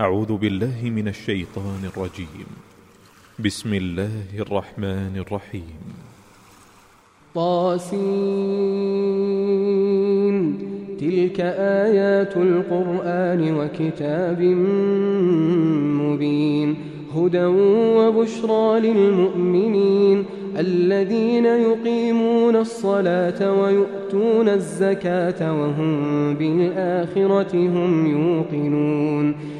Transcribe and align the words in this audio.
أعوذ 0.00 0.36
بالله 0.36 0.90
من 0.90 1.08
الشيطان 1.08 1.90
الرجيم. 1.96 2.46
بسم 3.44 3.74
الله 3.74 4.10
الرحمن 4.38 5.16
الرحيم. 5.16 5.80
طاسين. 7.34 8.00
تلك 11.00 11.40
آيات 11.40 12.36
القرآن 12.36 13.54
وكتاب 13.54 14.42
مبين. 16.00 16.74
هدى 17.16 17.44
وبشرى 17.98 18.80
للمؤمنين 18.80 20.24
الذين 20.58 21.44
يقيمون 21.44 22.56
الصلاة 22.56 23.60
ويؤتون 23.62 24.48
الزكاة 24.48 25.60
وهم 25.60 26.34
بالآخرة 26.34 27.54
هم 27.54 28.06
يوقنون. 28.06 29.59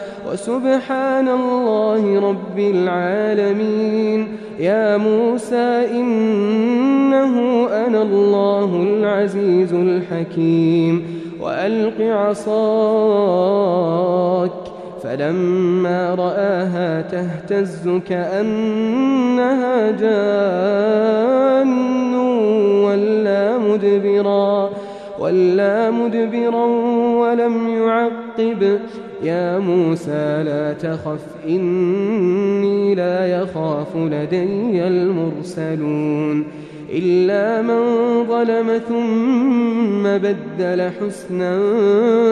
وسبحان 0.31 1.27
الله 1.27 2.29
رب 2.29 2.59
العالمين. 2.59 4.27
يا 4.59 4.97
موسى 4.97 5.87
إنه 5.91 7.67
أنا 7.87 8.01
الله 8.01 8.75
العزيز 8.75 9.73
الحكيم. 9.73 11.21
وألق 11.41 12.01
عصاك 12.01 12.51
فلما 15.03 16.15
رآها 16.15 17.01
تهتز 17.01 17.89
كأنها 18.09 19.91
جان 19.91 21.71
ولا 22.85 23.57
مدبرا 23.57 24.69
ولا 25.19 25.91
مدبرا 25.91 26.65
ولم 27.21 27.67
يعقب. 27.67 28.79
يا 29.23 29.59
موسى 29.59 30.43
لا 30.43 30.73
تخف 30.73 31.25
إني 31.47 32.95
لا 32.95 33.41
يخاف 33.41 33.95
لدي 33.95 34.87
المرسلون. 34.87 36.43
إلا 36.93 37.61
من 37.61 37.83
ظلم 38.27 38.81
ثم 38.87 40.03
بدل 40.03 40.89
حسنا 40.99 41.59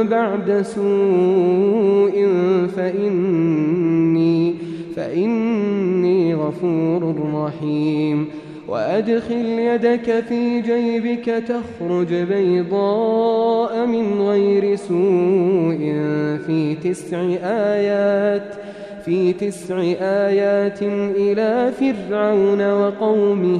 بعد 0.03 0.61
سوء 0.61 2.27
فإني 2.75 4.55
فإني 4.95 6.35
غفور 6.35 7.15
رحيم. 7.33 8.27
وأدخل 8.69 9.45
يدك 9.45 10.23
في 10.29 10.61
جيبك 10.61 11.25
تخرج 11.25 12.13
بيضاء 12.13 13.85
من 13.85 14.21
غير 14.21 14.75
سوء 14.75 15.77
في 16.47 16.77
تسع 16.83 17.17
آيات 17.43 18.55
في 19.05 19.33
تسع 19.33 19.79
آيات 20.01 20.81
إلى 21.15 21.71
فرعون 21.79 22.71
وقومه 22.71 23.59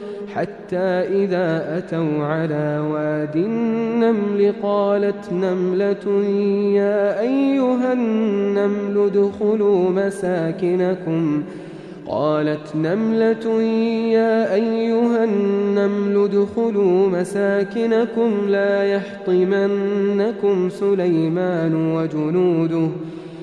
حتى 0.33 0.89
إذا 1.23 1.77
أتوا 1.77 2.23
على 2.23 2.79
واد 2.91 3.35
النمل 3.35 4.53
قالت 4.63 5.33
نملة 5.33 6.23
يا 6.75 7.19
أيها 7.19 7.93
النمل 7.93 8.97
ادخلوا 8.97 9.89
مساكنكم. 9.89 11.43
قالت 12.07 12.75
نملة 12.75 13.61
يا 14.11 14.53
أيها 14.53 15.23
النمل 15.23 16.23
ادخلوا 16.23 17.09
مساكنكم 17.09 18.31
لا 18.47 18.83
يحطمنكم 18.83 20.69
سليمان 20.69 21.95
وجنوده. 21.95 22.87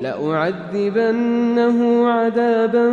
لأعذبنه 0.00 1.78
عذابا 2.08 2.90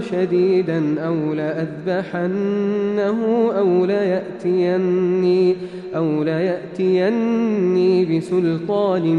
شديدا 0.00 1.00
أو 1.00 1.34
لأذبحنه 1.34 3.20
أو 3.58 3.84
ليأتيني 3.84 5.56
أو 5.96 6.22
ليأتيني 6.22 8.04
بسلطان 8.04 9.16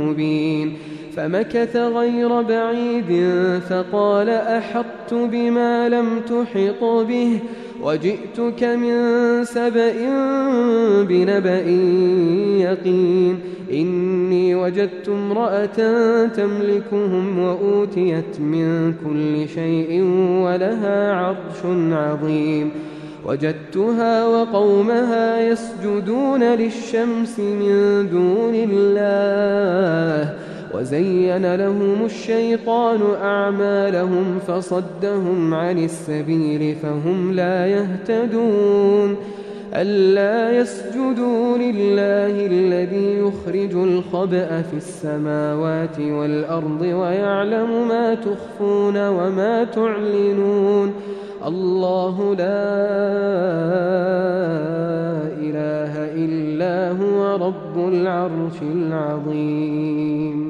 مبين 0.00 0.72
فمكث 1.16 1.76
غير 1.76 2.42
بعيد 2.42 3.30
فقال 3.70 4.28
أحطت 4.28 5.14
بما 5.14 5.88
لم 5.88 6.20
تحط 6.20 6.84
به 6.84 7.38
وجئتك 7.82 8.64
من 8.64 9.44
سبأ 9.44 9.92
بنبأ 11.02 11.68
يقين. 12.60 13.38
إني 13.72 14.54
وجدت 14.54 15.08
امرأة 15.08 15.78
تملكهم 16.26 17.38
وأوتيت 17.38 18.40
من 18.40 18.92
كل 18.92 19.48
شيء 19.48 20.02
ولها 20.44 21.12
عرش 21.12 21.60
عظيم. 21.92 22.70
وجدتها 23.26 24.26
وقومها 24.26 25.40
يسجدون 25.40 26.42
للشمس 26.42 27.38
من 27.38 28.08
دون 28.10 28.54
الله. 28.54 30.34
وزين 30.74 31.54
لهم 31.54 32.04
الشيطان 32.04 33.00
أعمالهم 33.22 34.38
فصدهم 34.46 35.54
عن 35.54 35.78
السبيل 35.84 36.76
فهم 36.82 37.32
لا 37.32 37.66
يهتدون. 37.66 39.16
ألا 39.74 40.58
يسجدوا 40.58 41.58
لله 41.58 42.46
الذي 42.46 43.18
يخرج 43.18 43.74
الخبأ 43.74 44.62
في 44.62 44.76
السماوات 44.76 46.00
والأرض 46.00 46.80
ويعلم 46.80 47.88
ما 47.88 48.14
تخفون 48.14 49.08
وما 49.08 49.64
تعلنون. 49.64 50.92
الله 51.46 52.34
لا 52.34 52.70
إله 55.46 55.92
إلا 56.24 56.90
هو 56.90 57.46
رب 57.46 57.88
العرش 57.88 58.62
العظيم. 58.62 60.49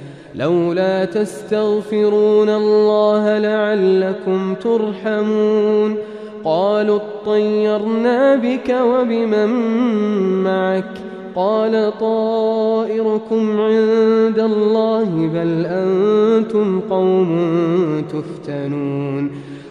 لولا 0.35 1.05
تستغفرون 1.05 2.49
الله 2.49 3.37
لعلكم 3.37 4.55
ترحمون. 4.55 5.95
قالوا 6.43 6.99
اطيرنا 6.99 8.35
بك 8.35 8.75
وبمن 8.81 9.49
معك. 10.43 10.93
قال 11.35 11.91
طائركم 11.99 13.59
عند 13.59 14.39
الله 14.39 15.29
بل 15.33 15.65
أنتم 15.65 16.79
قوم 16.89 17.29
تفتنون. 18.01 19.50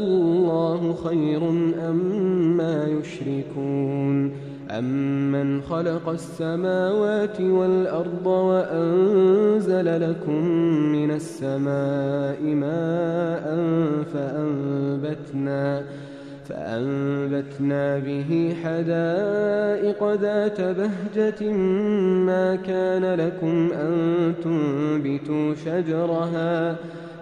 الله 0.00 0.94
خير 1.04 1.48
أم 1.88 2.56
ما 2.56 2.86
يشركون 2.86 4.32
أمن 4.70 5.62
خلق 5.62 6.08
السماوات 6.08 7.40
والأرض 7.40 8.26
وأنزل 8.26 10.10
لكم 10.10 10.44
من 10.92 11.10
السماء 11.10 12.42
ماء 12.42 13.44
فأنبتنا 14.14 15.82
فأنبتنا 16.48 17.98
به 17.98 18.56
حدائق 18.64 20.12
ذات 20.14 20.60
بهجة 20.60 21.52
ما 22.26 22.56
كان 22.56 23.14
لكم 23.14 23.72
أن 23.72 24.34
تنبتوا 24.44 25.54
شجرها 25.54 26.76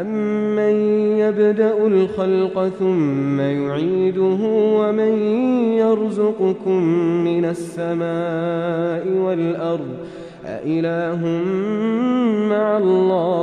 أمن 0.00 0.74
يبدأ 1.18 1.86
الخلق 1.86 2.68
ثم 2.68 3.40
يعيده 3.40 4.38
ومن 4.78 5.22
يرزقكم 5.78 6.82
من 7.24 7.44
السماء 7.44 9.08
والأرض 9.08 9.96
أإله 10.46 11.26
مع 12.48 12.78
الله 12.78 13.38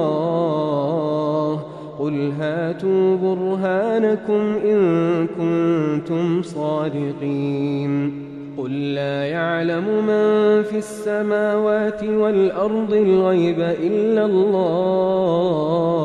قل 2.00 2.32
هاتوا 2.40 3.16
برهانكم 3.16 4.56
إن 4.66 5.28
كنتم 5.28 6.42
صادقين 6.42 8.26
قل 8.58 8.94
لا 8.94 9.26
يعلم 9.26 9.84
من 9.84 10.64
في 10.64 10.78
السماوات 10.78 12.04
والأرض 12.04 12.94
الغيب 12.94 13.60
إلا 13.60 14.26
الله 14.26 16.05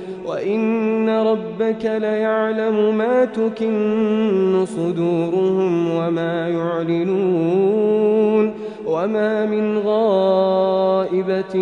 وإن 0.25 1.09
ربك 1.09 1.85
ليعلم 1.85 2.97
ما 2.97 3.25
تكن 3.25 4.65
صدورهم 4.65 5.91
وما 5.91 6.47
يعلنون 6.49 7.91
وما 8.85 9.45
من 9.45 9.77
غائبة 9.77 11.53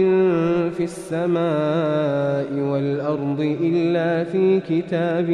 في 0.69 0.83
السماء 0.83 2.71
والأرض 2.71 3.57
إلا 3.61 4.23
في 4.23 4.59
كتاب 4.59 5.29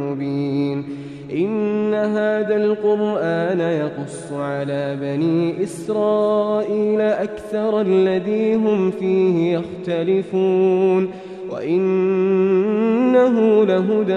مبين 0.00 0.84
إن 1.32 1.94
هذا 1.94 2.56
القرآن 2.56 3.60
يقص 3.60 4.32
على 4.32 4.96
بني 5.00 5.62
إسرائيل 5.62 7.00
أكثر 7.00 7.80
الذي 7.80 8.54
هم 8.54 8.90
فيه 8.90 9.58
يختلفون 9.58 11.10
وإنه 11.54 13.34
لهدى 13.64 14.16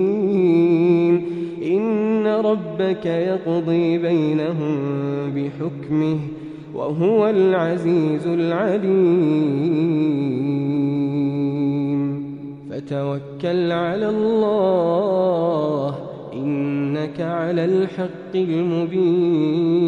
إن 1.63 2.27
ربك 2.27 3.05
يقضي 3.05 3.97
بينهم 3.97 4.77
بحكمه 5.35 6.17
وهو 6.75 7.27
العزيز 7.29 8.27
العليم 8.27 9.37
فتوكل 12.71 13.71
على 13.71 14.09
الله 14.09 15.95
إنك 16.33 17.21
على 17.21 17.65
الحق 17.65 18.35
المبين 18.35 19.87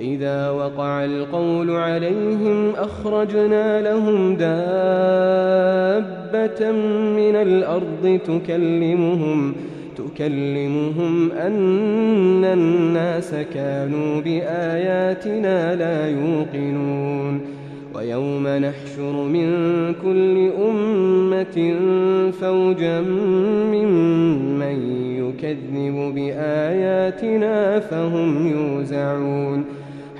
وإذا 0.00 0.50
وقع 0.50 1.04
القول 1.04 1.70
عليهم 1.70 2.70
أخرجنا 2.70 3.82
لهم 3.82 4.36
دابة 4.36 4.50
من 7.16 7.36
الأرض 7.36 8.20
تكلمهم 8.26 9.54
تكلمهم 9.96 11.32
أن 11.32 12.44
الناس 12.44 13.34
كانوا 13.54 14.20
بآياتنا 14.20 15.74
لا 15.74 16.08
يوقنون 16.08 17.40
ويوم 17.94 18.48
نحشر 18.48 19.12
من 19.12 19.50
كل 20.02 20.50
أمة 20.68 21.74
فوجا 22.40 23.00
ممن 23.72 24.78
يكذب 25.18 26.14
بآياتنا 26.14 27.80
فهم 27.80 28.46
يوزعون 28.46 29.79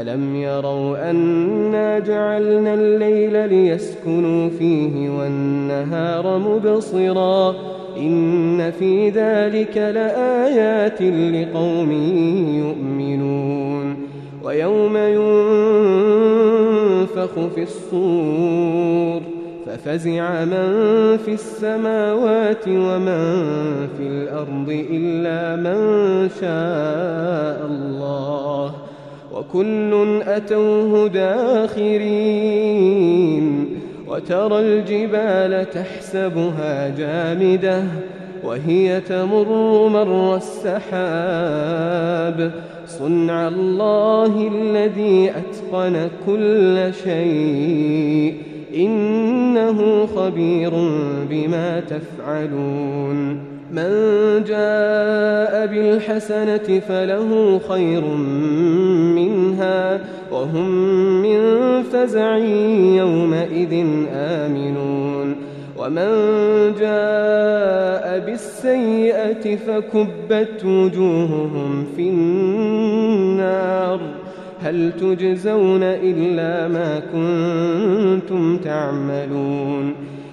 ألم 0.00 0.36
يروا 0.36 1.10
أنا 1.10 1.98
جعلنا 1.98 2.74
الليل 2.74 3.48
ليسكنوا 3.48 4.50
فيه 4.50 5.10
والنهار 5.10 6.38
مبصرا 6.38 7.54
إن 7.96 8.70
في 8.70 9.10
ذلك 9.10 9.76
لآيات 9.76 11.02
لقوم 11.02 11.92
يؤمنون 12.58 13.96
ويوم 14.42 14.96
ينفخ 14.96 15.30
في 17.54 17.62
الصور 17.62 19.22
ففزع 19.66 20.44
من 20.44 21.16
في 21.16 21.32
السماوات 21.32 22.68
ومن 22.68 23.18
في 23.98 24.02
الأرض 24.02 24.86
إلا 24.90 25.56
من 25.56 26.28
شاء 26.40 27.66
الله 27.66 28.87
وكل 29.38 30.22
أتوه 30.26 31.08
داخرين 31.08 32.58
وترى 34.08 34.60
الجبال 34.60 35.70
تحسبها 35.70 36.88
جامدة 36.88 37.82
وهي 38.44 39.00
تمر 39.00 39.48
مر 39.88 40.36
السحاب 40.36 40.78
صنع 42.86 43.48
الله 43.48 44.50
الذي 44.54 45.30
أتقن 45.30 46.08
كل 46.26 46.94
شيء 47.04 48.34
إنه 48.74 50.06
خبير 50.06 50.70
بما 51.30 51.80
تفعلون 51.80 53.58
من 53.72 53.90
جاء 54.44 55.66
بالحسنة 55.66 56.80
فله 56.88 57.60
خير 57.68 58.02
منها 59.58 60.00
وهم 60.32 60.70
من 61.22 61.40
فزع 61.82 62.36
يومئذ 62.96 63.86
آمنون. 64.12 65.36
ومن 65.78 66.08
جاء 66.80 68.18
بالسيئة 68.26 69.56
فكبت 69.56 70.64
وجوههم 70.64 71.86
في 71.96 72.08
النار. 72.08 74.00
هل 74.62 74.92
تجزون 75.00 75.82
إلا 75.82 76.68
ما 76.68 77.00
كنتم 77.12 78.56
تعملون؟ 78.56 79.94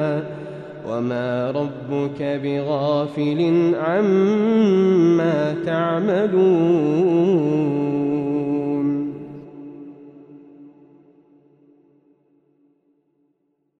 وما 0.89 1.51
ربك 1.51 2.39
بغافل 2.43 3.71
عما 3.85 5.55
تعملون. 5.65 8.08